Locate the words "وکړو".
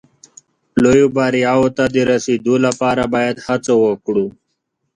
3.83-4.27